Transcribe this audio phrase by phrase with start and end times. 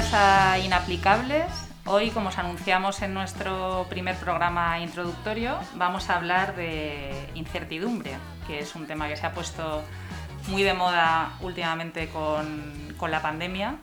[0.00, 1.52] A Inaplicables.
[1.84, 8.12] Hoy, como os anunciamos en nuestro primer programa introductorio, vamos a hablar de incertidumbre,
[8.46, 9.84] que es un tema que se ha puesto
[10.48, 13.76] muy de moda últimamente con, con la pandemia.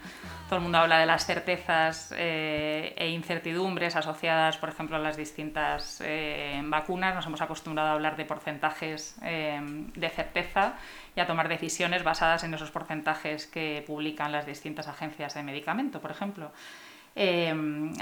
[0.48, 5.18] Todo el mundo habla de las certezas eh, e incertidumbres asociadas, por ejemplo, a las
[5.18, 7.14] distintas eh, vacunas.
[7.16, 9.60] Nos hemos acostumbrado a hablar de porcentajes eh,
[9.94, 10.76] de certeza
[11.18, 16.00] y a tomar decisiones basadas en esos porcentajes que publican las distintas agencias de medicamento,
[16.00, 16.54] por ejemplo.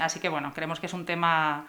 [0.00, 1.66] así que, bueno, creemos que es un tema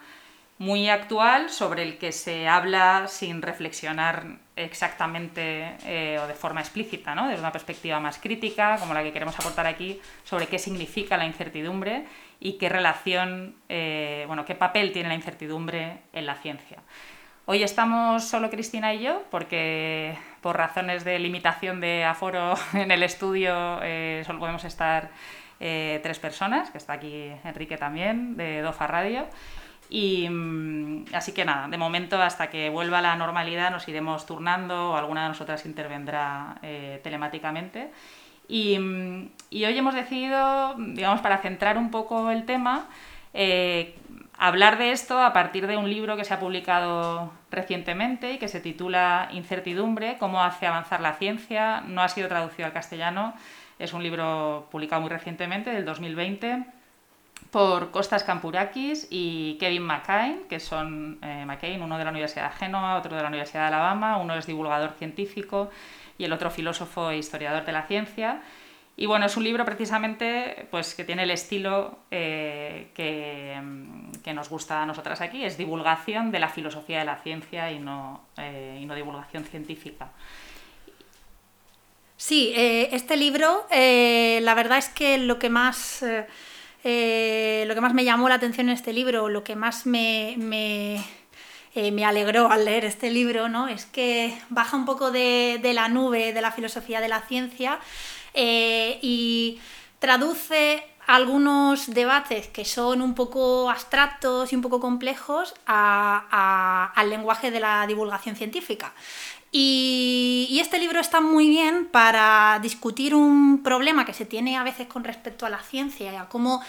[0.58, 7.14] muy actual sobre el que se habla sin reflexionar exactamente eh, o de forma explícita,
[7.14, 7.28] ¿no?
[7.28, 11.26] desde una perspectiva más crítica, como la que queremos aportar aquí, sobre qué significa la
[11.26, 12.04] incertidumbre
[12.40, 16.78] y qué relación, eh, bueno, qué papel tiene la incertidumbre en la ciencia.
[17.46, 23.02] Hoy estamos solo Cristina y yo, porque por razones de limitación de aforo en el
[23.02, 25.10] estudio eh, solo podemos estar
[25.58, 29.26] tres personas, que está aquí Enrique también, de Dofa Radio.
[29.90, 34.90] Y mm, así que nada, de momento hasta que vuelva la normalidad nos iremos turnando
[34.90, 37.90] o alguna de nosotras intervendrá eh, telemáticamente.
[38.48, 42.86] Y, mm, y, hoy hemos decidido, digamos, para centrar un poco el tema,
[43.34, 43.94] eh,
[44.38, 48.48] hablar de esto a partir de un libro que se ha publicado recientemente y que
[48.48, 51.82] se titula Incertidumbre, cómo hace avanzar la ciencia.
[51.82, 53.34] No ha sido traducido al castellano,
[53.78, 56.77] es un libro publicado muy recientemente, del 2020
[57.50, 62.56] por Costas Campurakis y Kevin McCain, que son eh, McCain, uno de la Universidad de
[62.56, 65.70] Génova, otro de la Universidad de Alabama, uno es divulgador científico
[66.18, 68.42] y el otro filósofo e historiador de la ciencia.
[68.96, 73.56] Y bueno, es un libro precisamente pues, que tiene el estilo eh, que,
[74.24, 77.78] que, nos gusta a nosotras aquí, es divulgación de la filosofía de la ciencia y
[77.78, 80.10] no, eh, y no divulgación científica.
[82.16, 86.02] Sí, este libro, la verdad es que lo que más
[86.84, 90.34] eh, lo que más me llamó la atención en este libro, lo que más me,
[90.38, 91.04] me,
[91.74, 93.68] eh, alegró al leer este libro, ¿no?
[93.68, 97.78] es que baja un poco de, la nube de la filosofía de la ciencia
[98.34, 99.60] eh, y
[99.98, 107.60] traduce algunos debates que son un poco abstractos y un poco complejos al lenguaje de
[107.60, 108.92] la divulgación científica.
[109.50, 114.86] Y, este libro está muy bien para discutir un problema que se tiene a veces
[114.86, 116.62] con respecto a la ciencia y a cómo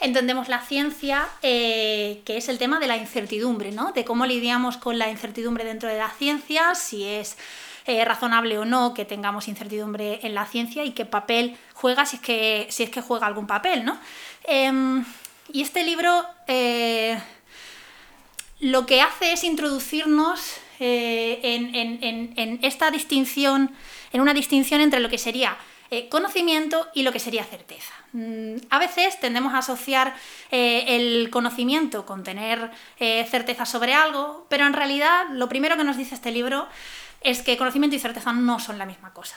[0.00, 3.92] entendemos la ciencia, eh, que es el tema de la incertidumbre, ¿no?
[3.92, 7.36] de cómo lidiamos con la incertidumbre dentro de la ciencia, si es
[7.86, 12.16] eh, razonable o no que tengamos incertidumbre en la ciencia y qué papel juega si
[12.16, 13.84] es que, si es que juega algún papel.
[13.84, 14.00] ¿no?
[14.44, 15.04] Em,
[15.52, 17.18] y este libro eh,
[18.60, 23.70] lo que hace es introducirnos eh, en, esta distinción,
[24.12, 25.56] en una distinción entre lo que sería
[25.90, 27.92] eh, conocimiento y lo que sería certeza.
[28.12, 30.14] Mm, a veces tendemos a asociar
[30.50, 35.96] eh, el conocimiento con tener certeza sobre algo, pero en realidad lo primero que nos
[35.96, 36.66] dice este libro
[37.20, 39.36] es que conocimiento y certeza no son la misma cosa.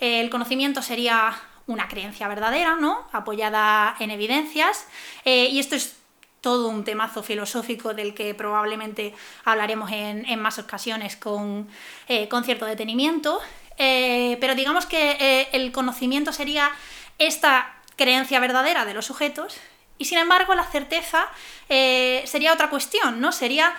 [0.00, 1.34] el conocimiento sería
[1.66, 3.08] una creencia verdadera, ¿no?
[3.12, 4.86] apoyada en evidencias,
[5.24, 6.01] y esto es
[6.42, 9.14] todo un temazo filosófico del que probablemente
[9.44, 11.68] hablaremos en, más ocasiones con,
[12.08, 13.40] eh, cierto detenimiento.
[13.78, 16.70] Eh, pero digamos que eh, el conocimiento sería
[17.18, 19.56] esta creencia verdadera de los sujetos
[19.96, 21.30] y sin embargo la certeza
[21.68, 23.32] sería otra cuestión, ¿no?
[23.32, 23.74] Sería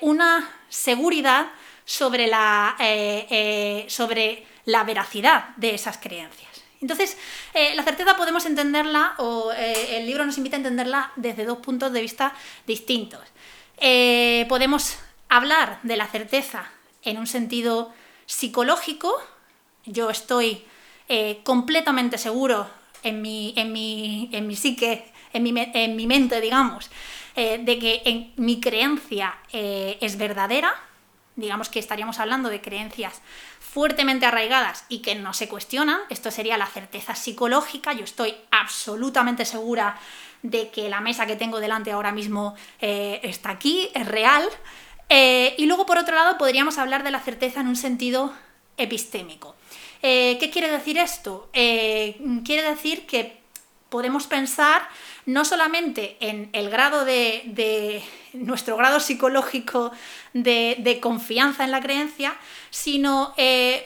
[0.00, 1.48] una seguridad
[1.84, 2.74] sobre la,
[3.88, 6.55] sobre la veracidad de esas creencias.
[6.86, 7.16] Entonces,
[7.52, 11.58] eh, la certeza podemos entenderla, o eh, el libro nos invita a entenderla desde dos
[11.58, 12.32] puntos de vista
[12.64, 13.22] distintos.
[13.78, 14.96] Eh, podemos
[15.28, 16.70] hablar de la certeza
[17.02, 17.92] en un sentido
[18.24, 19.12] psicológico.
[19.84, 20.62] Yo estoy
[21.42, 22.68] completamente seguro
[23.02, 26.88] en mi, en mi, en mi psique, en mi, en mi mente, digamos,
[27.34, 30.74] de que mi creencia es verdadera.
[31.36, 33.20] Digamos que estaríamos hablando de creencias
[33.76, 39.44] fuertemente arraigadas y que no se cuestionan, esto sería la certeza psicológica, yo estoy absolutamente
[39.44, 39.98] segura
[40.42, 44.48] de que la mesa que tengo delante ahora mismo eh, está aquí, es real.
[45.10, 48.32] Eh, y luego, por otro lado, podríamos hablar de la certeza en un sentido
[48.78, 49.56] epistémico.
[50.00, 51.50] Eh, ¿Qué quiere decir esto?
[51.52, 53.36] quiere decir que
[53.88, 54.88] podemos pensar
[55.26, 58.02] no solamente en el grado de,
[58.32, 59.92] nuestro grado psicológico
[60.32, 62.36] de, confianza en la creencia,
[62.70, 63.84] sino eh,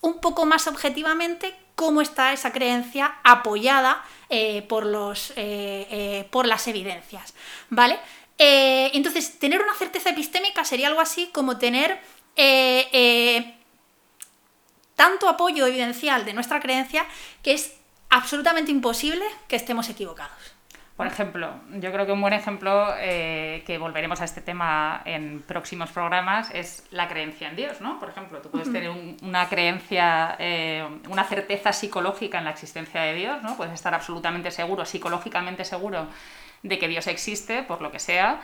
[0.00, 6.66] un, poco más objetivamente cómo está esa creencia apoyada eh, por, los, eh, por las
[6.68, 7.34] evidencias.
[7.70, 7.98] ¿Vale?
[8.36, 12.00] entonces, tener una certeza epistémica sería algo así como tener
[14.96, 17.06] tanto apoyo evidencial de nuestra creencia
[17.44, 17.74] que es
[18.14, 20.54] absolutamente imposible que estemos equivocados.
[20.96, 25.42] Por ejemplo, yo creo que un buen ejemplo eh, que volveremos a este tema en
[25.42, 27.98] próximos programas es la creencia en Dios, ¿no?
[27.98, 28.90] Por ejemplo, tú puedes tener
[29.22, 33.56] una creencia, eh, una certeza psicológica en la existencia de Dios, ¿no?
[33.56, 36.06] Puedes estar absolutamente seguro, psicológicamente seguro
[36.62, 38.40] de que Dios existe, por lo que sea,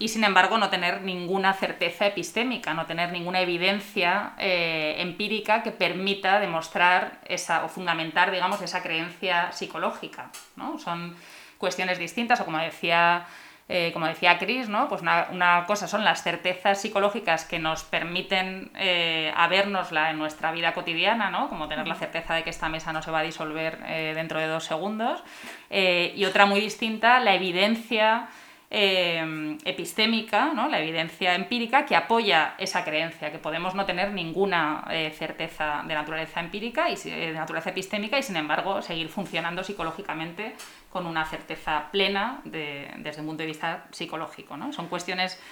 [0.00, 5.70] y sin embargo no tener ninguna certeza epistémica, no tener ninguna evidencia eh, empírica que
[5.70, 10.78] permita demostrar esa, o fundamentar, digamos, esa creencia psicológica, ¿no?
[10.78, 11.14] Son
[11.58, 13.26] cuestiones distintas, o como decía,
[13.68, 14.88] eh, como decía Chris, ¿no?
[14.88, 21.30] pues una, cosa son las certezas psicológicas que nos permiten eh, en nuestra vida cotidiana,
[21.30, 21.48] ¿no?
[21.48, 24.40] como tener la certeza de que esta mesa no se va a disolver eh, dentro
[24.40, 25.22] de dos segundos,
[25.68, 28.28] eh, y otra muy distinta, la evidencia
[28.72, 30.68] Em, epistémica, ¿no?
[30.68, 35.92] la evidencia empírica, que apoya esa creencia, que podemos no tener ninguna eh, certeza de
[35.92, 40.54] naturaleza empírica y eh, de naturaleza epistémica y sin embargo seguir funcionando psicológicamente
[40.88, 44.56] con una certeza plena desde un punto de vista psicológico.
[44.56, 44.72] ¿no?
[44.72, 45.42] Son cuestiones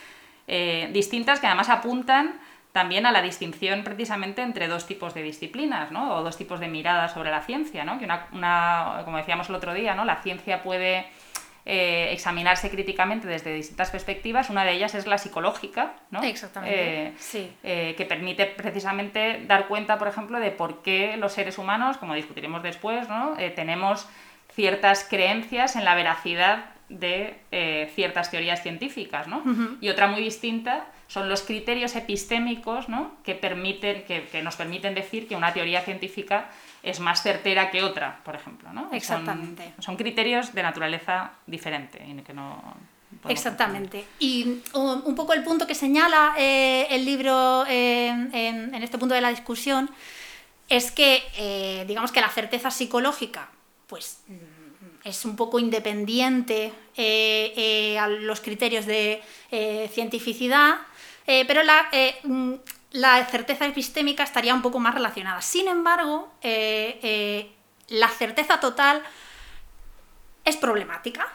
[0.46, 2.38] eh, distintas que además apuntan
[2.70, 6.14] también a la distinción precisamente entre dos tipos de disciplinas, ¿no?
[6.14, 7.98] o dos tipos de miradas sobre la ciencia, ¿no?
[7.98, 10.04] que una, como decíamos el otro día, ¿no?
[10.04, 11.08] la ciencia puede
[11.70, 14.48] eh, examinarse críticamente desde distintas perspectivas.
[14.48, 16.22] Una de ellas es la psicológica, ¿no?
[16.22, 17.08] Exactamente.
[17.08, 17.52] Eh, sí.
[17.62, 22.14] Eh, que permite precisamente dar cuenta, por ejemplo, de por qué los seres humanos, como
[22.14, 23.36] discutiremos después, ¿no?
[23.54, 24.08] tenemos
[24.54, 27.36] ciertas creencias en la veracidad de
[27.94, 29.42] ciertas teorías científicas, ¿no?
[29.82, 33.12] Y otra muy distinta son los criterios epistémicos ¿no?
[33.24, 36.48] que, permiten, que, que, nos permiten decir que una teoría científica
[36.82, 38.72] es más certera que otra, por ejemplo.
[38.72, 38.90] ¿no?
[38.92, 39.72] Exactamente.
[39.78, 42.76] Son, criterios de naturaleza diferente y que no...
[43.28, 44.04] Exactamente.
[44.18, 49.20] Y un poco el punto que señala eh, el libro eh, en, este punto de
[49.20, 49.90] la discusión
[50.68, 53.48] es que, eh, digamos que la certeza psicológica,
[53.86, 56.72] pues mm, es un poco independiente
[57.98, 59.22] a los criterios de
[59.90, 60.76] cientificidad,
[61.24, 61.88] pero la,
[62.24, 62.54] mm,
[62.92, 65.42] la certeza epistémica estaría un poco más relacionada.
[65.42, 67.52] Sin embargo, eh, eh,
[67.88, 69.02] la certeza total
[70.44, 71.26] es problemática.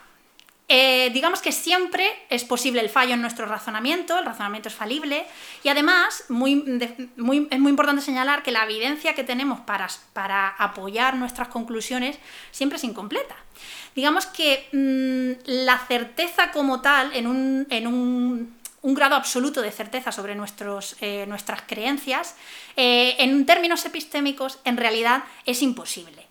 [0.70, 5.26] Eh, digamos que siempre es posible el fallo en nuestro razonamiento, el razonamiento es falible
[5.62, 11.16] y además muy, es muy importante señalar que la evidencia que tenemos para, para apoyar
[11.16, 12.18] nuestras conclusiones
[12.52, 13.36] siempre es incompleta.
[13.94, 19.71] Digamos que mm, la certeza como tal en un, en un un grado absoluto de
[19.71, 22.35] certeza sobre nuestros, eh, nuestras creencias,
[22.75, 26.27] eh, en términos epistémicos en realidad es imposible.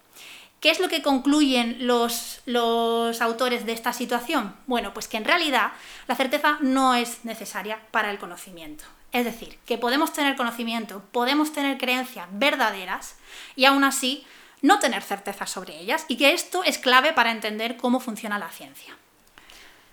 [0.61, 4.55] ¿Qué es lo que concluyen los, los, autores de esta situación?
[4.69, 5.73] Bueno, pues que en realidad
[6.07, 8.85] la certeza no es necesaria para el conocimiento.
[9.11, 13.17] Es decir, que podemos tener conocimiento, podemos tener creencias verdaderas
[13.57, 14.25] y aún así
[14.61, 18.51] no tener certeza sobre ellas y que esto es clave para entender cómo funciona la
[18.51, 18.97] ciencia.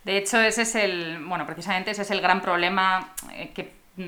[0.04, 3.51] De hecho, ese es el, bueno, precisamente ese es el gran problema eh,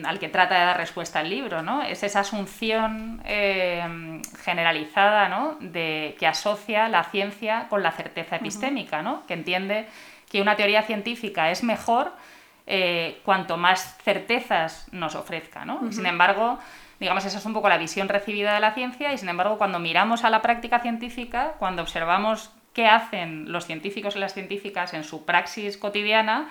[0.05, 1.83] al que trata de dar respuesta el libro, ¿no?
[1.83, 5.57] Es esa asunción eh, generalizada, ¿no?
[5.59, 9.25] De, que asocia la ciencia con la certeza epistémica, ¿no?
[9.27, 9.87] Que entiende
[10.29, 12.13] que una teoría científica es mejor
[12.67, 15.91] eh, cuanto más certezas nos ofrezca, ¿no?
[15.91, 16.57] Sin embargo,
[16.99, 19.79] digamos, esa es un poco la visión recibida de la ciencia y, sin embargo, cuando
[19.79, 25.03] miramos a la práctica científica, cuando observamos qué hacen los científicos y las científicas en
[25.03, 26.49] su praxis cotidiana,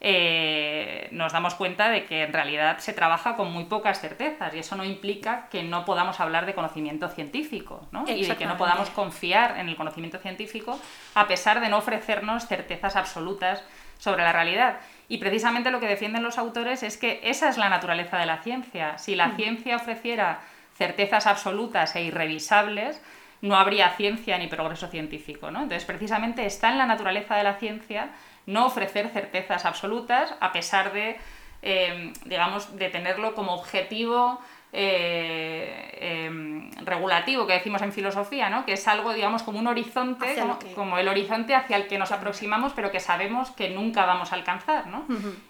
[0.00, 4.60] eh, nos damos cuenta de que en realidad se trabaja con muy pocas certezas y
[4.60, 8.04] eso no implica que no podamos hablar de conocimiento científico ¿no?
[8.06, 10.78] y de que no podamos confiar en el conocimiento científico
[11.16, 13.64] a pesar de no ofrecernos certezas absolutas
[13.98, 14.78] sobre la realidad.
[15.08, 18.42] Y precisamente lo que defienden los autores es que esa es la naturaleza de la
[18.42, 18.98] ciencia.
[18.98, 19.36] Si la mm.
[19.36, 20.40] ciencia ofreciera
[20.76, 23.02] certezas absolutas e irrevisables,
[23.40, 25.50] no habría ciencia ni progreso científico.
[25.50, 25.62] ¿no?
[25.62, 28.10] Entonces, precisamente está en la naturaleza de la ciencia
[28.46, 31.16] no ofrecer certezas absolutas, a pesar de,
[31.62, 34.40] eh, digamos, de tenerlo como objetivo
[34.72, 38.64] eh, em, regulativo que decimos en filosofía, ¿no?
[38.64, 40.36] que es algo, digamos, como un horizonte,
[40.74, 44.36] como, el horizonte hacia el que nos aproximamos, pero que sabemos que nunca vamos a
[44.36, 44.86] alcanzar.
[44.86, 45.06] ¿no?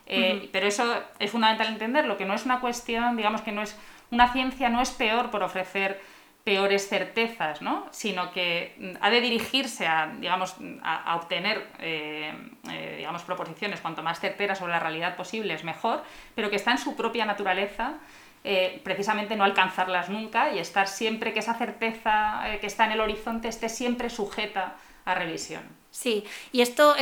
[0.06, 0.84] Eh, pero eso
[1.18, 3.76] es fundamental entenderlo, que no es una cuestión, digamos, que no es
[4.10, 6.00] una ciencia no es peor por ofrecer
[6.48, 7.86] peores certezas, ¿no?
[7.90, 12.32] sino que mm, ha de dirigirse a, digamos, a, obtener eh,
[12.70, 16.02] eh, digamos, proposiciones cuanto más certeras sobre la realidad posible es mejor,
[16.34, 17.98] pero que está en su propia naturaleza
[18.44, 23.02] eh, precisamente no alcanzarlas nunca y estar siempre que esa certeza que está en el
[23.02, 25.64] horizonte esté siempre sujeta a revisión.
[25.90, 26.94] Sí, y esto,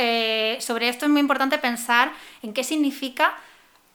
[0.59, 2.11] sobre esto es muy importante pensar
[2.43, 3.37] en qué significa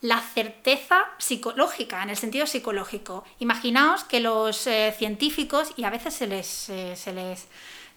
[0.02, 3.24] la certeza psicológica, en el sentido psicológico.
[3.38, 7.46] Imaginaos que los eh, científicos, y a veces se les, eh, se les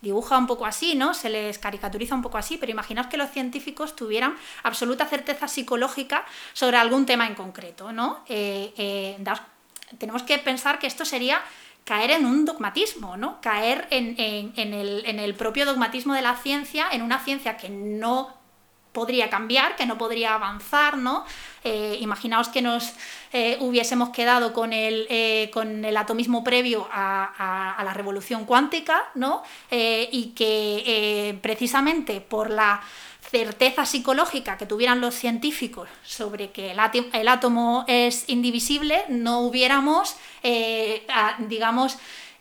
[0.01, 1.15] dibuja un poco así, ¿no?
[1.15, 6.25] Se les caricaturiza un poco así, pero imaginaos que los científicos tuvieran absoluta certeza psicológica
[6.53, 8.24] sobre algún tema en concreto, ¿no?
[8.27, 9.17] Eh,
[9.97, 11.41] tenemos que pensar que esto sería
[11.85, 13.41] caer en un dogmatismo, ¿no?
[13.41, 14.15] Caer en,
[14.55, 18.44] el, en el propio dogmatismo de la ciencia, en una ciencia que no
[18.95, 21.25] podría cambiar, que no podría avanzar, ¿no?
[21.65, 22.93] Eh, imaginaos que nos
[23.33, 29.43] eh, hubiésemos quedado con el, eh, con el atomismo previo a, la revolución cuántica, ¿no?
[29.69, 32.81] y que precisamente por la
[33.29, 40.15] certeza psicológica que tuvieran los científicos sobre que el, átomo es indivisible, no hubiéramos,
[41.47, 41.97] digamos,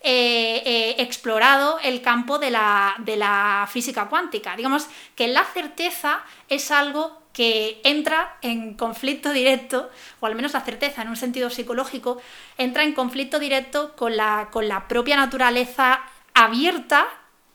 [0.07, 4.55] eh, eh, explorado el campo de la, de la física cuántica.
[4.55, 10.61] Digamos que la certeza es algo que entra en conflicto directo, o al menos la
[10.61, 12.21] certeza en un sentido psicológico,
[12.59, 16.03] entra en conflicto directo con la, con la propia naturaleza
[16.35, 17.07] abierta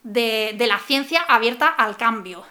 [0.03, 2.45] de, de, la ciencia, abierta al cambio.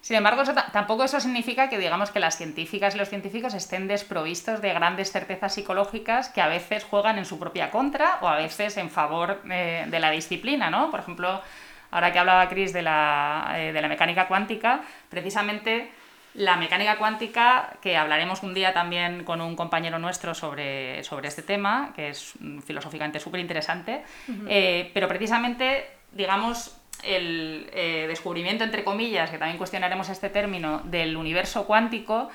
[0.00, 0.42] Sin embargo,
[0.72, 5.12] tampoco eso significa que digamos que las científicas y los científicos estén desprovistos de grandes
[5.12, 9.42] certezas psicológicas que a veces juegan en su propia contra o a veces en favor
[9.50, 10.90] eh, de la disciplina, ¿no?
[10.90, 11.42] Por ejemplo,
[11.90, 14.80] ahora que hablaba Chris de la, eh, de la mecánica cuántica,
[15.10, 15.90] precisamente
[16.34, 21.42] la mecánica cuántica, que hablaremos un día también con un compañero nuestro sobre, sobre este
[21.42, 24.04] tema, que es mm, filosóficamente súper interesante,
[24.48, 31.16] eh, pero precisamente, digamos, el eh, descubrimiento, entre comillas, que también cuestionaremos este término, del
[31.16, 32.28] universo cuántico,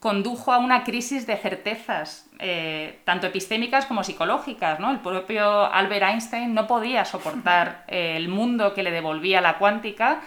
[0.00, 4.78] condujo a una crisis de certezas, eh, tanto epistémicas como psicológicas.
[4.78, 4.90] ¿no?
[4.90, 10.20] El propio Albert Einstein no podía soportar eh, el mundo que le devolvía la cuántica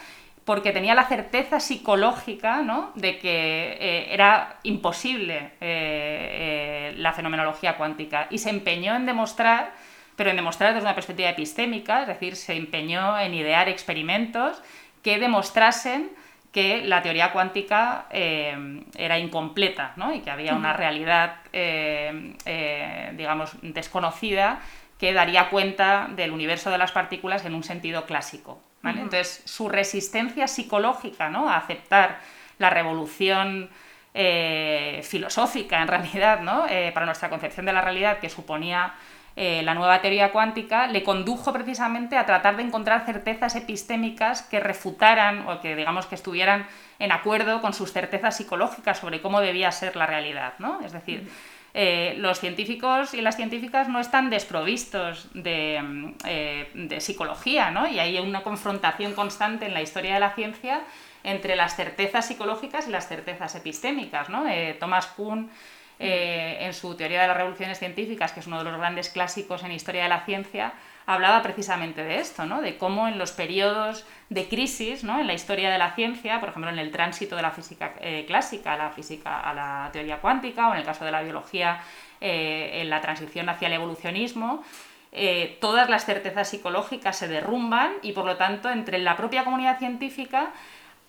[0.45, 2.91] porque tenía la certeza psicológica ¿no?
[2.95, 5.51] de que era imposible
[6.95, 9.73] la fenomenología cuántica y se empeñó en demostrar
[10.17, 14.61] pero en demostrar desde una perspectiva epistémica, es decir, se empeñó en idear experimentos
[15.03, 16.09] que demostrasen
[16.51, 20.11] que la teoría cuántica eh, era incompleta ¿no?
[20.13, 24.59] y que había una realidad, eh, eh, digamos, desconocida
[24.97, 28.59] que daría cuenta del universo de las partículas en un sentido clásico.
[28.83, 31.47] Entonces, su resistencia psicológica ¿no?
[31.47, 32.19] a aceptar
[32.57, 33.69] la revolución
[35.03, 36.65] filosófica, en realidad, ¿no?
[36.93, 38.95] para nuestra concepción de la realidad que suponía
[39.39, 44.59] eh, la nueva teoría cuántica, le condujo precisamente a tratar de encontrar certezas epistémicas que
[44.59, 46.65] refutaran o que digamos que estuvieran
[46.97, 50.53] en acuerdo con sus certezas psicológicas sobre cómo debía ser la realidad.
[50.57, 50.81] ¿no?
[50.83, 51.29] Es decir,
[51.75, 57.87] eh, los científicos y las científicas no están desprovistos de, eh, de psicología, ¿no?
[57.87, 60.81] y hay una confrontación constante en la historia de la ciencia
[61.23, 64.29] entre las certezas psicológicas y las certezas epistémicas.
[64.29, 64.45] ¿no?
[64.79, 65.51] Thomas Kuhn
[65.99, 69.63] eh, en su teoría de las revoluciones científicas, que es uno de los grandes clásicos
[69.63, 70.73] en historia de la ciencia,
[71.07, 72.61] hablaba precisamente de esto, ¿no?
[72.61, 75.19] de cómo en los periodos de crisis ¿no?
[75.19, 78.25] en la historia de la ciencia, por ejemplo en el tránsito de la física eh,
[78.27, 81.81] clásica a la, física, a la teoría cuántica, o en el caso de la biología,
[82.21, 84.63] eh, en la transición hacia el evolucionismo,
[85.61, 90.51] todas las certezas psicológicas se derrumban y por lo tanto entre la propia comunidad científica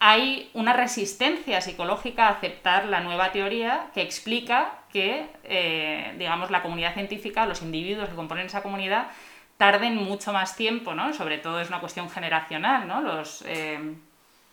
[0.00, 6.62] hay una resistencia psicológica a aceptar la nueva teoría que explica que, eh, digamos, la
[6.62, 9.08] comunidad científica, los individuos que componen esa comunidad,
[9.56, 11.12] tarden mucho más tiempo, ¿no?
[11.12, 13.00] Sobre todo es una cuestión generacional, ¿no?
[13.00, 13.96] Los, eh,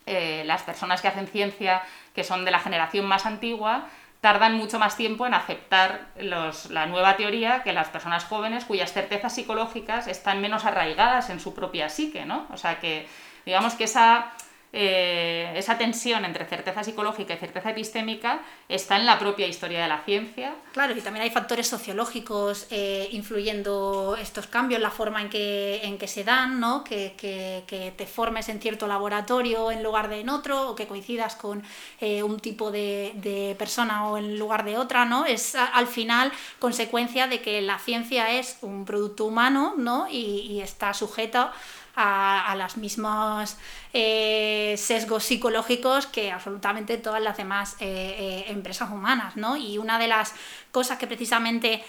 [0.08, 1.84] eh, las personas que hacen ciencia,
[2.16, 3.88] que son de la generación más antigua,
[4.22, 9.36] tardan mucho más tiempo en aceptar la nueva teoría que las personas jóvenes cuyas certezas
[9.36, 12.48] psicológicas están menos arraigadas en su propia psique, ¿no?
[12.52, 13.08] O sea que,
[13.46, 14.34] digamos que esa
[14.78, 19.88] eh, esa tensión entre certeza psicológica y certeza epistémica está en la propia historia de
[19.88, 20.54] la ciencia.
[20.74, 25.98] Claro, y también hay factores sociológicos eh, influyendo estos cambios, la forma en que, en
[25.98, 26.84] que se dan, ¿no?
[26.84, 31.38] que, que, te formes en cierto laboratorio en lugar de en otro, o que coincidas
[31.38, 31.64] con
[32.02, 35.26] eh, un tipo de, de, persona o en lugar de otra, ¿no?
[35.26, 40.08] Es al final consecuencia de que la ciencia es un producto humano ¿no?
[40.10, 41.54] y, y está sujeta
[41.96, 43.58] a, a los mismos
[43.98, 47.86] eh, sesgos psicológicos que absolutamente todas las demás eh,
[48.20, 49.38] eh, empresas humanas.
[49.38, 49.56] ¿no?
[49.56, 50.34] Y una de las
[50.74, 51.82] cosas que precisamente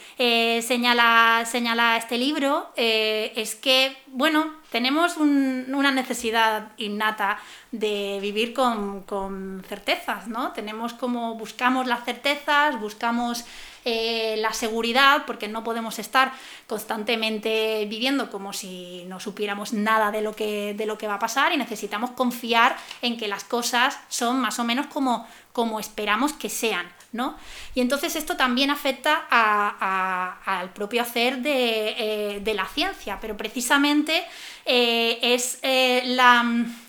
[0.63, 7.39] señala, señala este libro es que, bueno, tenemos una necesidad innata
[7.73, 10.53] de vivir con, con certezas, ¿no?
[10.53, 13.45] Tenemos como buscamos las certezas, buscamos
[13.87, 16.33] eh, la seguridad, porque no podemos estar
[16.67, 21.19] constantemente viviendo como si no supiéramos nada de lo, que, de lo que va a
[21.19, 26.35] pasar y necesitamos confiar en que las cosas son más o menos como, como esperamos
[26.35, 26.87] que sean.
[27.13, 27.37] ¿no?
[27.75, 34.25] Y entonces esto también afecta al propio hacer de, eh, la ciencia, pero precisamente
[34.65, 36.45] eh, es eh, la,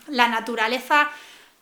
[0.09, 1.09] naturaleza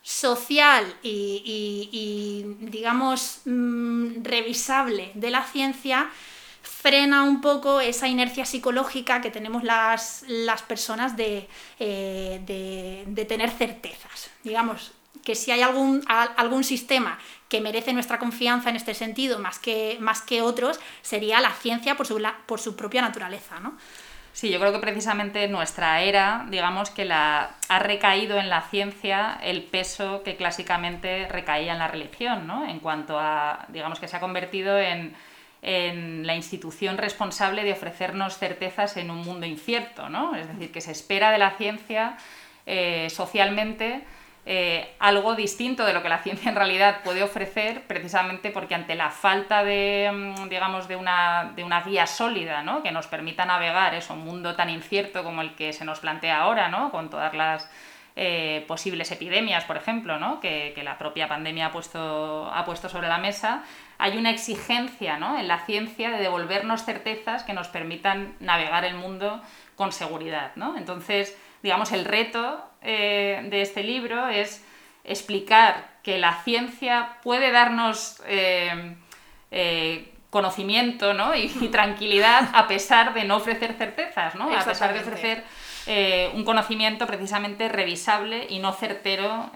[0.06, 6.12] social y, digamos, mm, revisable de la ciencia
[6.62, 14.30] frena un poco esa inercia psicológica que tenemos las, las personas de, de, tener certezas.
[14.44, 14.92] Digamos,
[15.24, 17.18] que si hay algún, algún sistema
[17.50, 21.98] que merece nuestra confianza en este sentido más que, más que otros, sería la ciencia
[21.98, 23.60] por su, por su propia naturaleza.
[23.60, 23.76] ¿no?
[24.36, 29.40] Sí, yo creo que precisamente nuestra era, digamos que la, ha recaído en la ciencia
[29.42, 32.68] el peso que clásicamente recaía en la religión, ¿no?
[32.68, 35.16] En cuanto a, digamos que se ha convertido en,
[35.62, 40.36] en la institución responsable de ofrecernos certezas en un mundo incierto, ¿no?
[40.36, 42.18] Es decir, que se espera de la ciencia
[42.66, 44.04] eh, socialmente
[44.48, 48.94] eh, algo distinto de lo que la ciencia en realidad puede ofrecer, precisamente porque ante
[48.94, 52.84] la falta de, mm, digamos, de una, de una guía sólida ¿no?
[52.84, 56.42] que nos permita navegar eso, un mundo tan incierto como el que se nos plantea
[56.42, 56.92] ahora, ¿no?
[56.92, 57.68] con todas las
[58.16, 60.40] eh, posibles epidemias, por ejemplo, ¿no?
[60.40, 63.64] que, que, la propia pandemia ha puesto, ha puesto sobre la mesa,
[63.98, 65.40] hay una exigencia ¿no?
[65.40, 69.42] en la ciencia de devolvernos certezas que nos permitan navegar el mundo
[69.76, 70.52] con seguridad.
[70.56, 70.78] ¿no?
[70.78, 71.36] Entonces,
[71.66, 74.64] digamos, el reto eh, de este libro es
[75.04, 78.96] explicar que la ciencia puede darnos eh,
[79.50, 84.56] eh, conocimiento y, tranquilidad a pesar de no ofrecer certezas, ¿no?
[84.56, 85.44] a pesar de ofrecer
[86.36, 89.50] un conocimiento precisamente revisable y no certero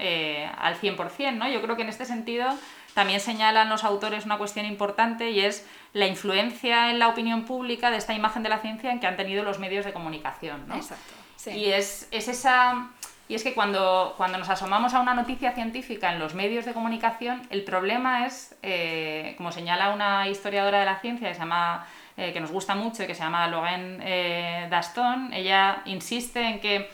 [0.58, 1.34] al 100%.
[1.34, 1.48] ¿no?
[1.48, 2.48] Yo creo que en este sentido
[2.96, 7.92] también señalan los autores una cuestión importante y es la influencia en la opinión pública
[7.92, 10.68] de esta imagen de la ciencia en que han tenido los medios de comunicación.
[10.68, 10.76] ¿no?
[10.76, 11.29] Exacto.
[11.48, 12.90] Y es, esa...
[13.28, 16.74] Y es que cuando, cuando nos asomamos a una noticia científica en los medios de
[16.74, 21.86] comunicación, el problema es, eh, como señala una historiadora de la ciencia que, se llama,
[22.18, 26.90] eh, que nos gusta mucho, que se llama Lorraine eh, Daston, ella insiste en que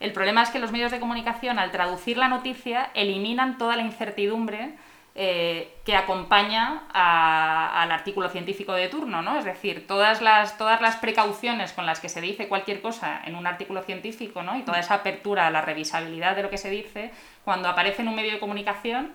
[0.00, 3.82] el problema es que los medios de comunicación, al traducir la noticia, eliminan toda la
[3.82, 4.74] incertidumbre
[5.16, 9.38] eh, que acompaña al artículo científico de turno, ¿no?
[9.38, 13.36] Es decir, todas las, todas las precauciones con las que se dice cualquier cosa en
[13.36, 14.58] un artículo científico, ¿no?
[14.58, 17.12] Y toda esa apertura a la revisabilidad de lo que se dice,
[17.44, 19.12] cuando aparece en un medio de comunicación,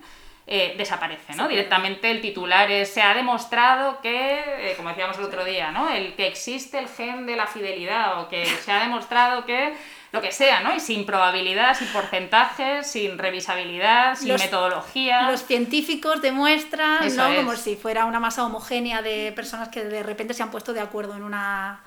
[0.48, 1.48] eh, desaparece, ¿no?
[1.48, 5.90] Directamente el titular es, se ha demostrado que, eh, como decíamos el otro día, ¿no?
[5.90, 9.76] El que existe el gen de la fidelidad o que se ha demostrado que
[10.12, 10.76] lo que sea, ¿no?
[10.76, 15.30] Y sin probabilidad, sin porcentajes, sin revisabilidad, sin metodología.
[15.30, 17.36] Los científicos demuestran, ¿no?
[17.36, 20.82] Como si fuera una masa homogénea de personas que de repente se han puesto de
[20.82, 21.82] acuerdo en una...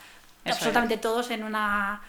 [0.45, 2.03] absolutamente todos en una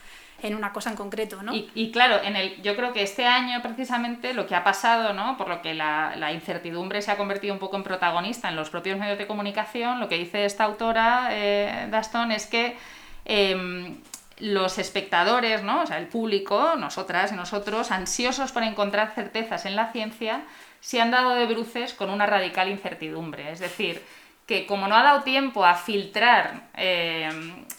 [0.44, 1.54] en una cosa en concreto, ¿no?
[1.56, 5.38] Y, claro, en el, yo creo que este año precisamente lo que ha pasado, ¿no?
[5.38, 9.00] Por lo que la, incertidumbre se ha convertido un poco en protagonista en los propios
[9.00, 12.76] medios de comunicación, lo que dice esta autora, eh, Daston, es que
[13.24, 13.96] em,
[14.40, 15.82] los espectadores, ¿no?
[15.82, 20.44] o sea, el público, nosotras y nosotros, ansiosos por encontrar certezas en la ciencia,
[20.80, 23.52] se han dado de bruces con una radical incertidumbre.
[23.52, 24.02] Es decir,
[24.46, 27.30] que como no ha dado tiempo a filtrar, eh,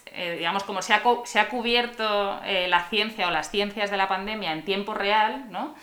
[0.07, 3.97] eh, digamos, como se ha, se ha cubierto eh, la ciencia o las ciencias de
[3.97, 5.75] la pandemia en tiempo real, ¿no?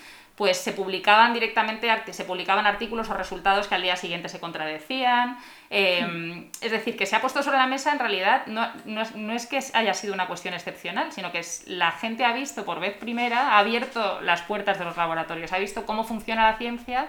[0.42, 5.38] Pues se publicaban directamente, se publicaban artículos o resultados que al día siguiente se contradecían.
[5.70, 9.46] Em, es decir, que se ha puesto sobre la mesa en realidad no, no, es,
[9.46, 13.50] que haya sido una cuestión excepcional, sino que la gente ha visto por vez primera,
[13.52, 17.06] ha abierto las puertas de los laboratorios, ha visto cómo funciona la ciencia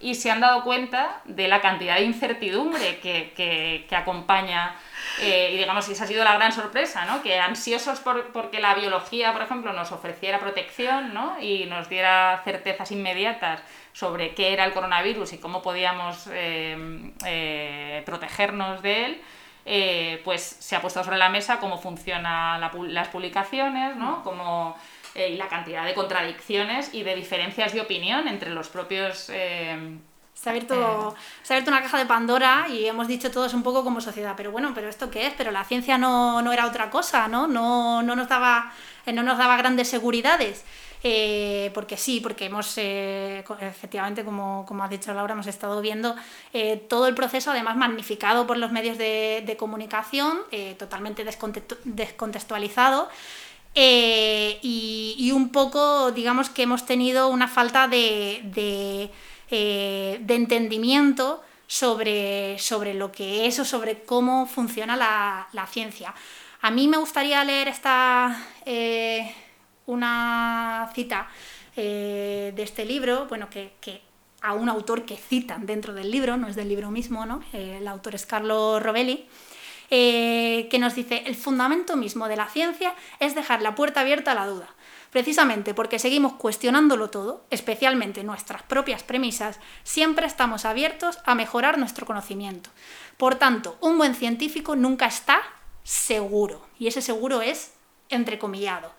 [0.00, 4.74] y se han dado cuenta de la cantidad de incertidumbre que, que, que acompaña
[5.20, 7.22] eh, y digamos, esa ha sido la gran sorpresa, ¿no?
[7.22, 11.40] Que ansiosos por porque la biología, por ejemplo, nos ofreciera protección, ¿no?
[11.40, 13.62] Y nos diera certezas inmediatas
[13.92, 20.76] sobre qué era el coronavirus y cómo podíamos eh, eh, protegernos de él, pues se
[20.76, 24.22] ha puesto sobre la mesa cómo funcionan las publicaciones, ¿no?
[24.24, 24.76] Como,
[25.14, 29.30] y la cantidad de contradicciones y de diferencias de opinión entre los propios
[30.44, 33.62] se ha, abierto, se ha abierto una caja de Pandora y hemos dicho todos un
[33.62, 35.32] poco como sociedad, pero bueno, ¿pero esto qué es?
[35.38, 37.46] Pero la ciencia no, no era otra cosa, ¿no?
[37.46, 38.70] No, no, nos, daba,
[39.06, 40.62] eh, no nos daba grandes seguridades.
[41.02, 46.14] Eh, porque sí, porque hemos, eh, efectivamente, como, como has dicho Laura, hemos estado viendo
[46.88, 50.40] todo el proceso, además magnificado por los medios de, de comunicación,
[50.78, 51.24] totalmente
[51.84, 53.08] descontextualizado.
[53.74, 59.10] Y, y, un poco, digamos que hemos tenido una falta de, de
[59.56, 66.12] eh, de entendimiento sobre, sobre, lo que es o sobre cómo funciona la, ciencia.
[66.60, 68.36] A mí me gustaría leer esta,
[68.66, 69.32] eh,
[69.86, 71.28] una cita
[71.76, 74.02] eh, de este libro, bueno, que,
[74.42, 77.40] a un autor que citan dentro del libro, no es del libro mismo, ¿no?
[77.52, 79.28] el autor es Carlo Rovelli,
[79.90, 84.32] eh, que nos dice, el fundamento mismo de la ciencia es dejar la puerta abierta
[84.32, 84.68] a la duda.
[85.10, 92.04] Precisamente porque seguimos cuestionándolo todo, especialmente nuestras propias premisas, siempre estamos abiertos a mejorar nuestro
[92.04, 92.70] conocimiento.
[93.16, 95.40] Por tanto, un buen científico nunca está
[95.84, 97.74] seguro, y ese seguro es
[98.08, 98.92] entrecomillado.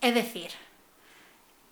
[0.00, 0.50] Es decir,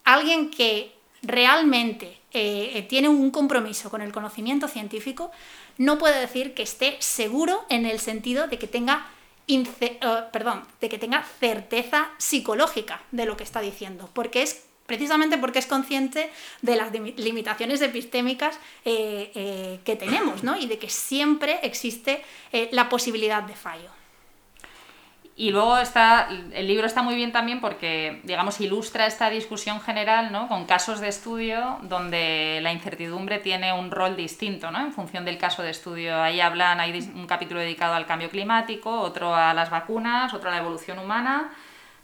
[0.05, 5.33] alguien que realmente eh, tiene un compromiso con el conocimiento científico
[5.79, 9.07] no puede decir que esté seguro en el sentido de que tenga
[9.47, 9.65] eh,
[10.31, 15.59] perdón, de que tenga certeza psicológica de lo que está diciendo, porque es precisamente porque
[15.59, 20.57] es consciente de las limitaciones epistémicas eh, que tenemos, ¿no?
[20.57, 22.23] Y de que siempre existe
[22.73, 23.98] la posibilidad de fallo.
[25.41, 30.33] Y luego está, el libro está muy bien también porque, digamos, ilustra esta discusión general,
[30.33, 30.49] ¿no?
[30.49, 34.81] Con casos de estudio donde la incertidumbre tiene un rol distinto, ¿no?
[34.81, 36.21] En función del caso de estudio.
[36.21, 40.55] Ahí hablan, hay un capítulo dedicado al cambio climático, otro a las vacunas, otro a
[40.55, 41.53] la evolución humana,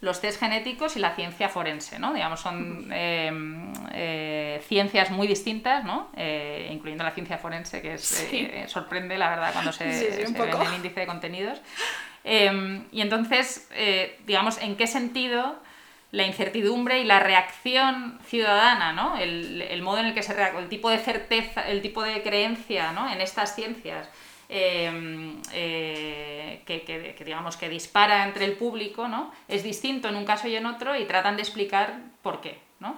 [0.01, 2.15] los test genéticos y la ciencia forense, ¿no?
[2.15, 6.09] Digamos, son em, eh, ciencias muy distintas, ¿no?
[6.15, 10.37] Eh, incluyendo la ciencia forense, que es, eh, sorprende, la verdad, cuando se, ve en
[10.37, 11.61] el índice de contenidos.
[12.25, 15.57] Em, y entonces, eh, digamos, ¿en qué sentido
[16.11, 19.19] la incertidumbre y la reacción ciudadana, ¿no?
[19.19, 22.93] el, modo en el que se reacciona, el tipo de certeza, el tipo de creencia
[22.93, 23.13] ¿no?
[23.13, 24.09] en estas ciencias
[24.49, 29.33] em, eh, que, digamos, que dispara entre el público, ¿no?
[29.49, 32.59] es distinto en un caso y en otro y tratan de explicar por qué.
[32.79, 32.95] ¿no?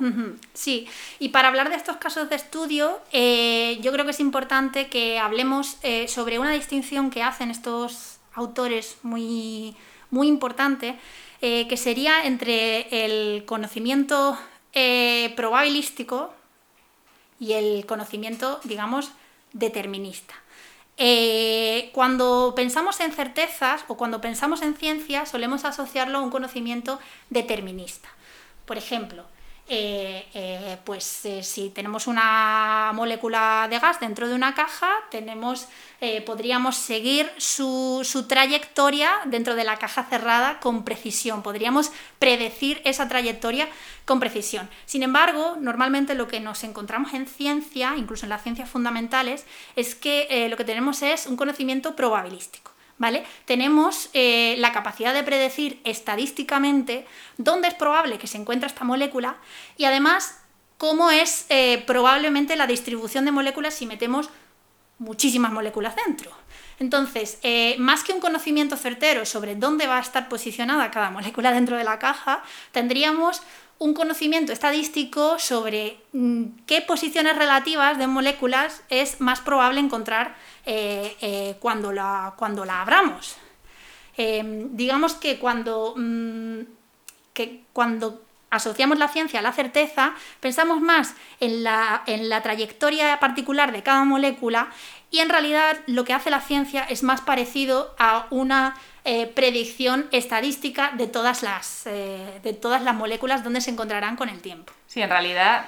[0.52, 4.88] Sí, y para hablar de estos casos de estudio, eh, yo creo que es importante
[4.88, 9.74] que hablemos sobre una distinción que hacen estos autores muy,
[10.10, 10.96] muy importante,
[11.40, 14.38] eh, que sería entre el conocimiento
[14.72, 16.32] eh, probabilístico
[17.40, 19.10] y el conocimiento, digamos,
[19.52, 20.34] determinista.
[20.98, 26.98] Eh, cuando pensamos en certezas o cuando pensamos en ciencia, solemos asociarlo a un conocimiento
[27.28, 28.08] determinista.
[28.64, 29.24] Por ejemplo,
[29.68, 35.66] eh, eh, pues eh, si tenemos una molécula de gas dentro de una caja, tenemos,
[36.24, 43.08] podríamos seguir su, su, trayectoria dentro de la caja cerrada con precisión, podríamos predecir esa
[43.08, 43.68] trayectoria
[44.04, 44.68] con precisión.
[44.84, 49.94] Sin embargo, normalmente lo que nos encontramos en ciencia, incluso en las ciencias fundamentales, es
[49.96, 52.75] que lo que tenemos es un conocimiento probabilístico.
[52.98, 53.24] ¿Vale?
[53.44, 57.06] Tenemos eh, la capacidad de predecir estadísticamente
[57.36, 59.36] dónde es probable que se encuentre esta molécula
[59.76, 60.40] y además
[60.78, 64.30] cómo es eh, probablemente la distribución de moléculas si metemos
[64.98, 66.30] muchísimas moléculas dentro.
[66.78, 71.52] Entonces, eh, más que un conocimiento certero sobre dónde va a estar posicionada cada molécula
[71.52, 73.42] dentro de la caja, tendríamos
[73.78, 80.34] un conocimiento estadístico sobre mm, qué posiciones relativas de moléculas es más probable encontrar
[80.64, 83.36] eh, eh, cuando, la, cuando la abramos.
[84.16, 86.60] Eh, digamos que cuando, mm,
[87.34, 93.18] que cuando asociamos la ciencia a la certeza, pensamos más en la, en la trayectoria
[93.20, 94.70] particular de cada molécula
[95.10, 100.08] y en realidad lo que hace la ciencia es más parecido a una eh, predicción
[100.10, 104.72] estadística de todas, las, eh, de todas las moléculas donde se encontrarán con el tiempo.
[104.88, 105.66] Sí, en realidad,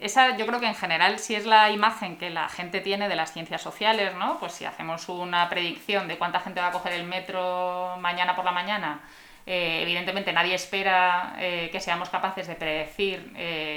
[0.00, 3.16] esa yo creo que en general sí es la imagen que la gente tiene de
[3.16, 4.38] las ciencias sociales, ¿no?
[4.38, 8.44] Pues si hacemos una predicción de cuánta gente va a coger el metro mañana por
[8.44, 9.00] la mañana,
[9.46, 13.32] eh, evidentemente nadie espera que seamos capaces de predecir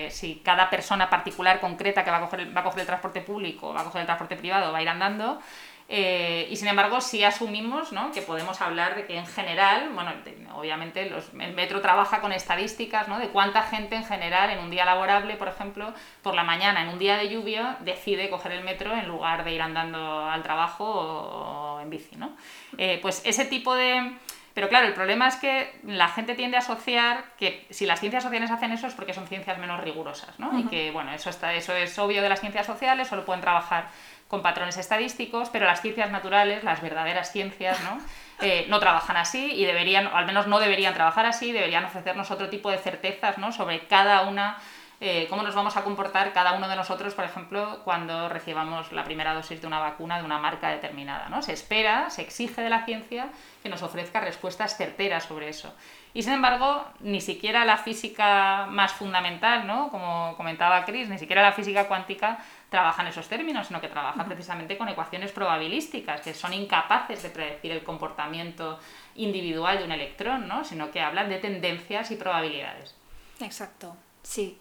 [0.09, 3.73] si cada persona particular concreta que va a, coger, va a coger el transporte público,
[3.73, 5.39] va a coger el transporte privado, va a ir andando.
[5.87, 8.11] Eh, y sin embargo, sí asumimos ¿no?
[8.11, 10.13] que podemos hablar de que en general, bueno,
[10.55, 13.19] obviamente los, el metro trabaja con estadísticas ¿no?
[13.19, 16.89] de cuánta gente en general en un día laborable, por ejemplo, por la mañana, en
[16.89, 20.85] un día de lluvia, decide coger el metro en lugar de ir andando al trabajo
[20.85, 22.15] o, en bici.
[22.15, 22.35] ¿no?
[22.79, 24.17] Eh, pues ese tipo de...
[24.55, 28.23] Pero claro, el problema es que la gente tiende a asociar que si las ciencias
[28.23, 30.57] sociales hacen eso es porque son ciencias menos rigurosas, ¿no?
[30.57, 33.89] Y que, bueno, eso, está, eso es obvio de las ciencias sociales, solo pueden trabajar
[34.29, 37.99] con patrones estadísticos, pero las ciencias naturales, las verdaderas ciencias, ¿no?
[38.41, 42.31] Eh, no trabajan así y deberían, o al menos no deberían trabajar así, deberían ofrecernos
[42.31, 43.53] otro tipo de certezas ¿no?
[43.53, 44.57] sobre cada una,
[45.01, 49.03] eh, cómo nos vamos a comportar cada uno de nosotros, por ejemplo, cuando recibamos la
[49.03, 51.27] primera dosis de una vacuna de una marca determinada.
[51.27, 51.41] ¿no?
[51.41, 53.27] Se espera, se exige de la ciencia
[53.61, 55.73] que nos ofrezca respuestas certeras sobre eso.
[56.13, 59.89] Y sin embargo, ni siquiera la física más fundamental, ¿no?
[59.89, 64.23] como comentaba Chris, ni siquiera la física cuántica trabaja en esos términos, sino que trabaja
[64.23, 68.79] precisamente con ecuaciones probabilísticas, que son incapaces de predecir el comportamiento
[69.15, 70.63] individual de un electrón, ¿no?
[70.63, 72.95] sino que hablan de tendencias y probabilidades.
[73.41, 74.57] Exacto, sí.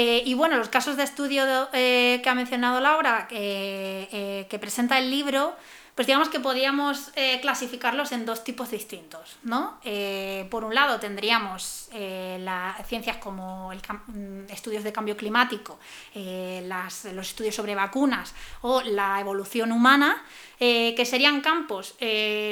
[0.00, 5.10] Eh, y bueno, los casos de estudio eh, que ha mencionado Laura, que presenta el
[5.10, 5.56] libro,
[5.98, 9.36] pues digamos que podríamos eh, clasificarlos en dos tipos distintos.
[9.42, 9.80] ¿no?
[9.82, 15.80] Eh, por un lado tendríamos eh, las ciencias como el mm, estudios de cambio climático,
[16.14, 20.22] los estudios sobre vacunas o la evolución humana,
[20.56, 21.96] que serían campos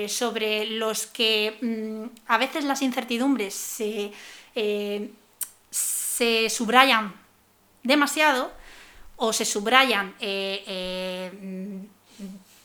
[0.08, 4.10] sobre los que mm, a veces las incertidumbres se,
[5.70, 7.25] se subrayan
[7.86, 8.52] demasiado
[9.16, 10.14] o se subrayan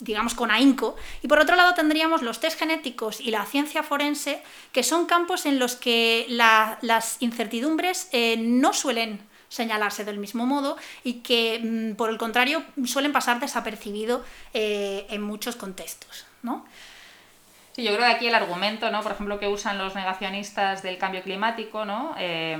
[0.01, 0.95] digamos, con ahínco.
[1.21, 5.45] Y por otro lado tendríamos los test genéticos y la ciencia forense, que son campos
[5.45, 11.95] en los que las incertidumbres eh, no suelen señalarse del mismo modo y que, mm,
[11.95, 16.25] por el contrario, suelen pasar desapercibido eh, en muchos contextos.
[16.41, 16.65] ¿no?
[17.73, 19.01] Sí, yo creo que aquí el argumento, ¿no?
[19.01, 22.15] por ejemplo, que usan los negacionistas del cambio climático, ¿no?
[22.17, 22.57] Eh,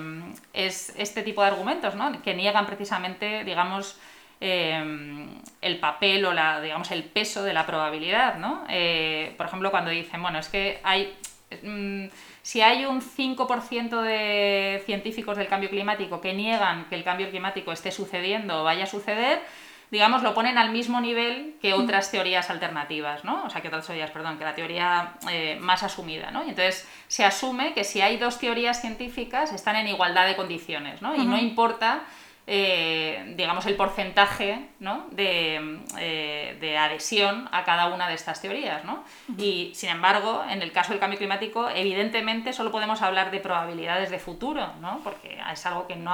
[0.54, 2.22] es este tipo de argumentos, ¿no?
[2.22, 4.00] que niegan precisamente, digamos,
[4.44, 5.30] Em,
[5.62, 8.64] el papel o la, digamos, el peso de la probabilidad, ¿no?
[8.70, 11.16] Eh, por ejemplo, cuando dicen, bueno, es que hay...
[11.62, 12.08] Mm,
[12.42, 17.72] si hay un 5% de científicos del cambio climático que niegan que el cambio climático
[17.72, 19.44] esté sucediendo o vaya a suceder,
[19.92, 23.44] digamos, lo ponen al mismo nivel que otras teorías alternativas, ¿no?
[23.44, 26.46] O sea, que otras teorías, perdón, que la teoría eh, más asumida, ¿no?
[26.46, 31.02] Y entonces se asume que si hay dos teorías científicas están en igualdad de condiciones,
[31.02, 31.14] ¿no?
[31.14, 32.04] Y no importa
[32.48, 34.68] eh, digamos, el porcentaje
[35.16, 38.84] eh, de, adhesión a cada una de estas teorías.
[38.84, 39.04] ¿no?
[39.38, 44.10] Y, sin embargo, en el caso del cambio climático, evidentemente solo podemos hablar de probabilidades
[44.10, 45.00] de futuro, ¿no?
[45.04, 46.12] porque es algo que no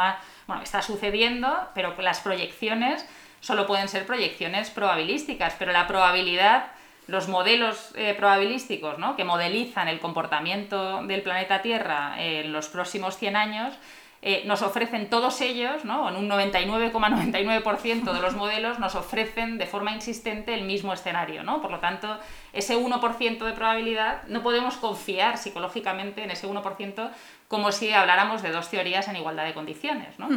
[0.47, 3.07] bueno, está sucediendo, pero las proyecciones
[3.39, 6.71] solo pueden ser proyecciones probabilísticas, pero la probabilidad
[7.07, 9.15] los modelos eh, probabilísticos ¿no?
[9.15, 13.73] que modelizan el comportamiento del planeta Tierra en los próximos 100 años
[14.23, 16.09] eh, nos ofrecen todos ellos, ¿no?
[16.09, 21.43] en un 99,99% de los modelos, nos ofrecen de forma insistente el mismo escenario.
[21.43, 21.61] ¿no?
[21.61, 22.17] Por lo tanto,
[22.51, 27.11] ese 1% de probabilidad, no podemos confiar psicológicamente en ese 1%
[27.47, 30.19] como si habláramos de dos teorías en igualdad de condiciones.
[30.19, 30.27] ¿no?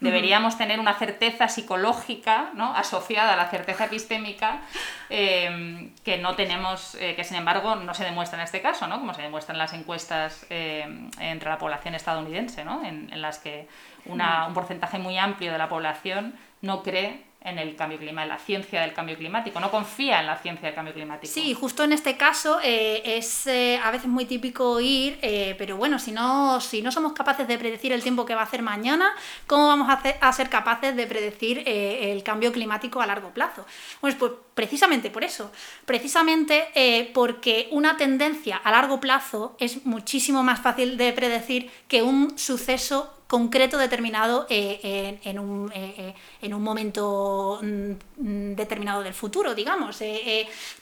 [0.00, 2.74] Deberíamos tener una certeza psicológica ¿no?
[2.74, 4.60] asociada a la certeza epistémica
[5.08, 8.98] eh, que no tenemos, eh, que sin embargo no se demuestra en este caso, ¿no?
[8.98, 10.86] como se demuestra en las encuestas eh,
[11.18, 12.84] entre la población estadounidense, ¿no?
[12.84, 13.66] en, en las que
[14.04, 18.28] una, un porcentaje muy amplio de la población no cree en el cambio climático, en
[18.28, 21.32] la ciencia del cambio climático, no confía en la ciencia del cambio climático.
[21.32, 25.76] Sí, justo en este caso eh, es eh, a veces muy típico oír, eh, pero
[25.76, 28.62] bueno, si no, si no somos capaces de predecir el tiempo que va a hacer
[28.62, 29.12] mañana,
[29.46, 33.64] ¿cómo vamos a, a ser capaces de predecir el cambio climático a largo plazo?
[34.00, 35.52] Pues, pues precisamente por eso,
[35.86, 42.36] precisamente porque una tendencia a largo plazo es muchísimo más fácil de predecir que un
[42.36, 49.54] suceso concreto determinado eh, en, un, eh, eh, en, un, momento mm, determinado del futuro,
[49.54, 50.02] digamos.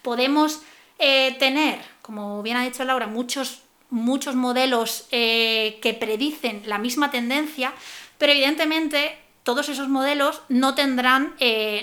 [0.01, 0.63] podemos
[0.97, 7.75] tener, como bien ha dicho Laura, muchos, muchos modelos que predicen la misma tendencia,
[8.17, 11.35] pero evidentemente todos esos modelos no tendrán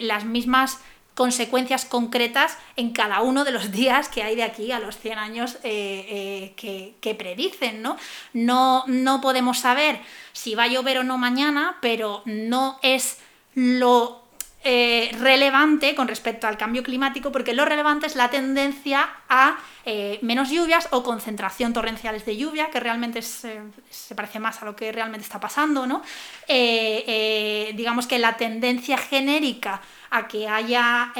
[0.01, 0.79] las mismas
[1.15, 5.19] consecuencias concretas en cada uno de los días que hay de aquí a los 100
[5.19, 7.81] años eh, eh, que, predicen.
[7.81, 7.97] ¿no?
[8.33, 9.99] No, no podemos saber
[10.33, 13.19] si va a llover o no mañana, pero no es
[13.55, 14.22] lo
[14.65, 20.19] eh, relevante con respecto al cambio climático, porque lo relevante es la tendencia a eh,
[20.21, 23.61] menos lluvias o concentración torrenciales de lluvia, que realmente se
[24.15, 26.01] parece más a lo que realmente está pasando, ¿no?
[26.47, 31.11] Eh, digamos que la tendencia genérica a que haya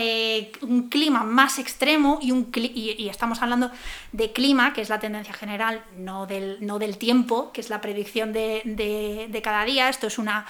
[0.61, 3.71] un clima más extremo y, estamos hablando
[4.13, 9.41] de clima, que es la tendencia general, no del, tiempo, que es la predicción de
[9.43, 10.45] cada día, esto es una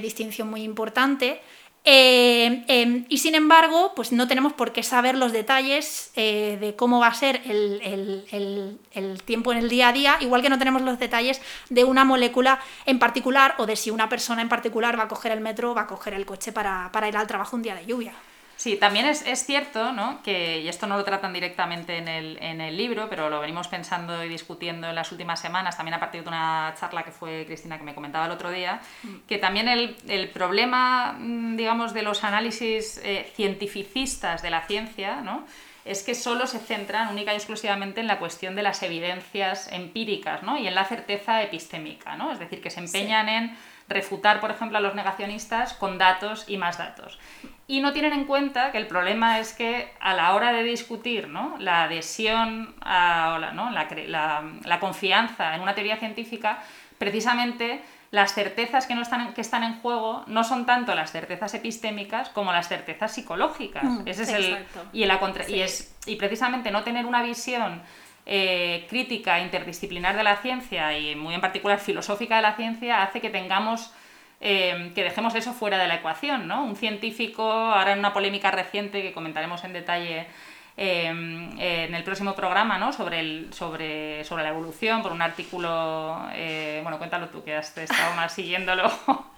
[0.00, 1.40] distinción muy importante.
[1.86, 6.74] Eh, em, y sin embargo, pues no tenemos por qué saber los detalles eh, de
[6.74, 8.80] cómo va a ser el,
[9.26, 12.58] tiempo en el día a día, igual que no tenemos los detalles de una molécula
[12.86, 15.74] en particular o de si una persona en particular va a coger el metro o
[15.74, 18.14] va a coger el coche para ir al trabajo un día de lluvia.
[18.56, 20.22] Sí, también es, cierto, ¿no?
[20.22, 23.68] que, y esto no lo tratan directamente en el, en el, libro, pero lo venimos
[23.68, 27.44] pensando y discutiendo en las últimas semanas, también a partir de una charla que fue
[27.46, 29.14] Cristina que me comentaba el otro día, mm.
[29.26, 35.20] que también el, el problema, mm, digamos, de los análisis eh, cientificistas de la ciencia,
[35.20, 35.44] ¿no?
[35.84, 40.42] es que solo se centran única y exclusivamente en la cuestión de las evidencias empíricas
[40.42, 40.56] ¿no?
[40.56, 42.32] y en la certeza epistémica, ¿no?
[42.32, 43.56] es decir, que se empeñan en
[43.88, 47.18] refutar, por ejemplo, a los negacionistas con datos y más datos.
[47.66, 51.28] Y no tienen en cuenta que el problema es que a la hora de discutir
[51.28, 51.56] ¿no?
[51.58, 53.70] la adhesión a, la, ¿no?
[53.70, 56.58] la, la, confianza en una teoría científica,
[56.98, 61.52] precisamente las certezas que, no están, que están en juego no son tanto las certezas
[61.54, 63.84] epistémicas como las certezas psicológicas.
[63.84, 65.18] Mm, Ese es el, y, la
[65.48, 67.82] y, es, y precisamente no tener una visión
[68.26, 73.20] eh, crítica interdisciplinar de la ciencia y muy en particular filosófica de la ciencia hace
[73.20, 73.92] que tengamos
[74.40, 76.64] eh, que dejemos eso fuera de la ecuación, ¿no?
[76.64, 80.26] Un científico, ahora en una polémica reciente que comentaremos en detalle
[80.76, 82.92] Em, en el próximo programa ¿no?
[82.92, 87.76] sobre, el, sobre, sobre la evolución, por un artículo, eh, bueno, cuéntalo tú que has
[87.78, 88.90] estado más siguiéndolo.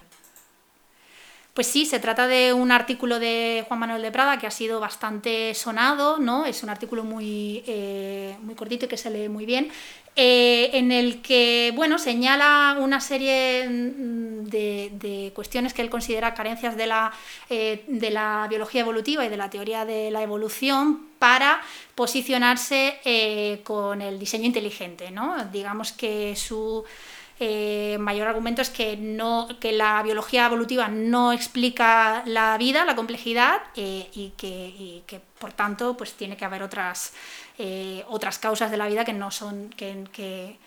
[1.57, 4.79] Pues sí, se trata de un artículo de Juan Manuel de Prada que ha sido
[4.79, 6.45] bastante sonado, ¿no?
[6.45, 9.71] Es un artículo muy, eh, muy cortito y que se lee muy bien,
[10.15, 16.77] eh, en el que, bueno, señala una serie mm, de, cuestiones que él considera carencias
[16.77, 17.11] de la,
[17.49, 21.59] eh, de la biología evolutiva y de la teoría de la evolución para
[21.95, 25.43] posicionarse con el diseño inteligente, ¿no?
[25.51, 26.85] Digamos que su
[27.39, 32.95] eh, mayor argumento es que, no, que la biología evolutiva no explica la vida, la
[32.95, 37.13] complejidad, eh, y, que, que, por tanto pues tiene que haber otras,
[37.59, 40.57] eh, otras causas de la vida que no son que, que,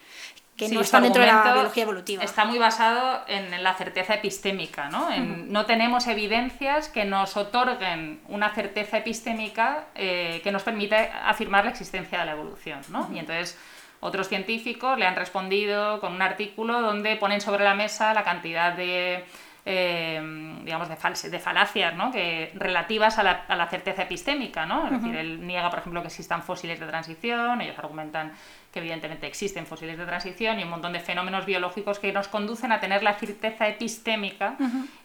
[0.71, 2.23] no están dentro de la biología evolutiva.
[2.23, 5.09] Está muy basado en la certeza epistémica, ¿no?
[5.19, 12.19] No tenemos evidencias que nos otorguen una certeza epistémica que nos permita afirmar la existencia
[12.21, 13.09] de la evolución, ¿no?
[13.11, 13.57] Y entonces
[14.01, 18.73] otros científicos le han respondido con un artículo donde ponen sobre la mesa la cantidad
[18.73, 19.25] de,
[19.67, 22.11] eh, digamos, de, de falacias ¿no?
[22.11, 24.65] que, relativas a la, a la certeza epistémica.
[24.65, 24.87] ¿no?
[24.87, 28.33] Es decir, él niega, por ejemplo, que existan fósiles de transición, ellos argumentan
[28.73, 32.71] que evidentemente existen fósiles de transición y un montón de fenómenos biológicos que nos conducen
[32.71, 34.57] a tener la certeza epistémica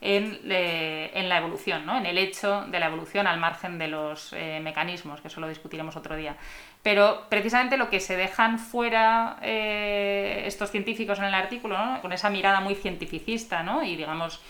[0.01, 1.97] en, en, la evolución, ¿no?
[1.97, 5.49] en el hecho de la evolución al margen de los eh, mecanismos, que eso lo
[5.49, 6.36] discutiremos otro día.
[6.84, 12.30] Pero precisamente lo que se dejan fuera eh, estos científicos en el artículo, con esa
[12.30, 13.84] mirada muy cientificista ¿no?
[13.84, 14.41] y digamos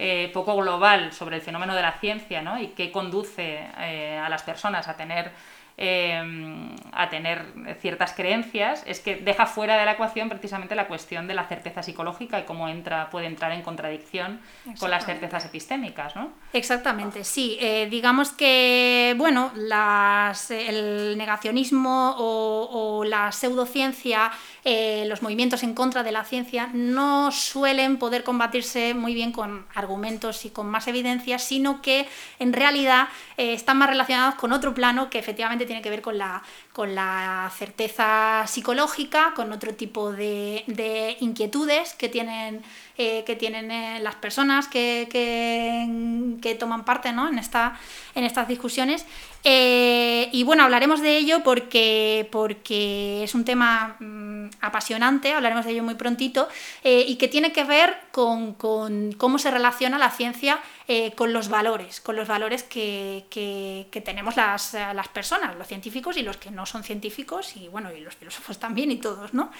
[0.00, 2.60] eh, poco global sobre el fenómeno de la ciencia ¿no?
[2.60, 5.32] y qué conduce eh, a las personas a tener
[5.80, 7.44] Em, a tener
[7.80, 11.84] ciertas creencias, es que deja fuera de la ecuación precisamente la cuestión de la certeza
[11.84, 14.40] psicológica y cómo entra, puede entrar en contradicción
[14.80, 16.16] con las certezas epistémicas.
[16.16, 16.32] ¿no?
[16.54, 17.58] Exactamente, sí.
[17.60, 24.32] Eh, digamos que bueno, las, el negacionismo o, la pseudociencia,
[24.64, 29.66] eh, los movimientos en contra de la ciencia, no suelen poder combatirse muy bien con
[29.74, 32.08] argumentos y con más evidencias, sino que
[32.38, 36.16] en realidad eh, están más relacionados con otro plano que efectivamente tiene que ver con
[36.16, 42.62] la, con la certeza psicológica, con otro tipo de, de inquietudes que tienen
[43.00, 47.28] eh, que tienen eh, las personas que, que, toman parte ¿no?
[47.28, 47.78] en, esta,
[48.16, 49.06] en estas discusiones.
[49.44, 55.72] Eh, y bueno, hablaremos de ello porque, porque es un tema mm, apasionante, hablaremos de
[55.72, 56.48] ello muy prontito,
[56.84, 60.58] y que tiene que ver con, con cómo se relaciona la ciencia
[61.16, 66.22] con los valores, con los valores que, que, tenemos las, las, personas, los científicos y
[66.22, 69.50] los que no son científicos, y bueno, y los filósofos también y todos, ¿no?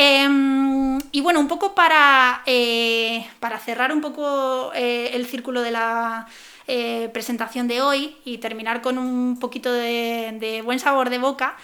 [0.00, 5.72] Em, y bueno, un poco para, eh, para cerrar un poco eh, el círculo de
[5.72, 6.28] la
[6.70, 11.56] eh, presentación de hoy y terminar con un poquito de, buen sabor de boca,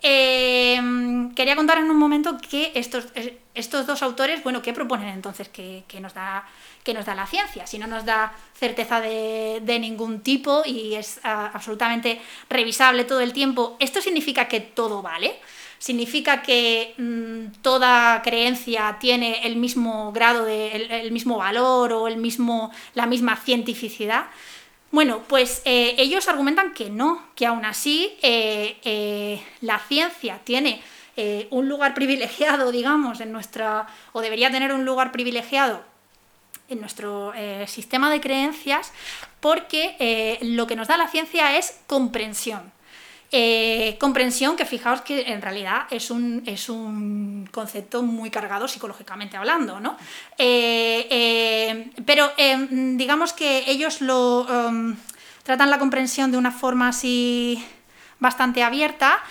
[0.00, 3.06] em, quería contar en un momento que estos,
[3.54, 6.46] estos dos autores, bueno, ¿qué proponen entonces que, nos da,
[6.94, 7.66] nos da la ciencia?
[7.66, 13.20] Si no nos da certeza de, de ningún tipo y es ah, absolutamente revisable todo
[13.20, 15.40] el tiempo, ¿esto significa que todo vale?
[15.82, 22.18] Significa que mm, toda creencia tiene el mismo grado de el, mismo valor o el
[22.18, 24.26] mismo la misma cientificidad.
[24.92, 30.80] Bueno pues eh, ellos argumentan que no que aún así eh, eh, la ciencia tiene
[31.50, 35.82] un lugar privilegiado digamos en nuestra o debería tener un lugar privilegiado
[36.68, 37.34] en nuestro
[37.66, 38.92] sistema de creencias
[39.40, 42.72] porque lo que nos da la ciencia es comprensión
[43.34, 49.38] eh, comprensión, que fijaos que en realidad es un, es un concepto muy cargado psicológicamente
[49.38, 49.96] hablando, ¿no?
[50.36, 54.94] Eh, eh, pero digamos que ellos lo um,
[55.44, 57.64] tratan la comprensión de una forma así
[58.18, 59.22] bastante abierta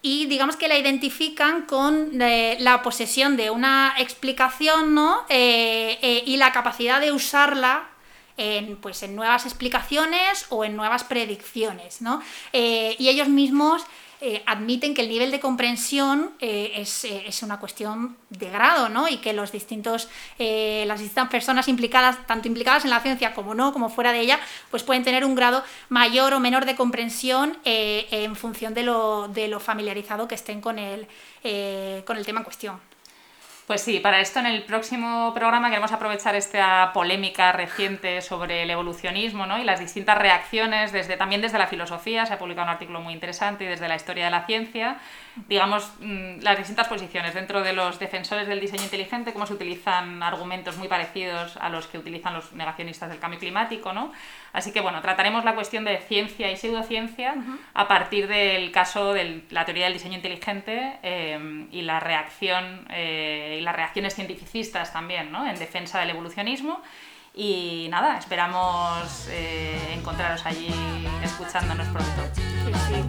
[0.00, 5.26] y digamos que la identifican con la posesión de una explicación ¿no?
[5.28, 7.91] y la capacidad de usarla
[8.36, 12.00] en, pues, en nuevas explicaciones o en nuevas predicciones.
[12.00, 12.22] ¿no?
[12.52, 13.82] Eh, y ellos mismos
[14.20, 19.08] eh, admiten que el nivel de comprensión eh, es, una cuestión de grado, ¿no?
[19.08, 20.08] Y que los distintos,
[20.38, 24.38] las distintas personas implicadas, tanto implicadas en la ciencia como no, como fuera de ella,
[24.70, 29.48] pues pueden tener un grado mayor o menor de comprensión en función de lo, de
[29.48, 31.08] lo, familiarizado que estén con el,
[32.04, 32.91] con el tema en cuestión.
[33.72, 38.70] Pues sí, para esto en el próximo programa queremos aprovechar esta polémica reciente sobre el
[38.70, 39.58] evolucionismo ¿no?
[39.58, 43.14] y las distintas reacciones, desde, también desde la filosofía, se ha publicado un artículo muy
[43.14, 44.98] interesante, y desde la historia de la ciencia,
[45.48, 50.22] digamos, mm, las distintas posiciones dentro de los defensores del diseño inteligente, cómo se utilizan
[50.22, 54.12] argumentos muy parecidos a los que utilizan los negacionistas del cambio climático, ¿no?
[54.52, 57.36] Así que bueno, trataremos la cuestión de ciencia y pseudociencia
[57.72, 63.61] a partir del caso de la teoría del diseño inteligente eh, y la reacción eh,
[63.62, 65.46] las reacciones cientificistas también, ¿no?
[65.48, 66.82] En defensa del evolucionismo.
[67.34, 70.68] Y nada, esperamos eh, encontraros allí
[71.24, 72.22] escuchándonos pronto.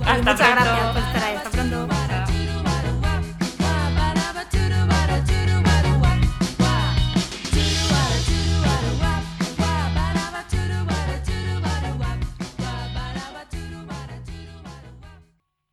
[0.06, 0.64] Hasta Muchas pronto.
[0.64, 1.36] gracias por estar ahí.
[1.36, 1.88] Hasta pronto.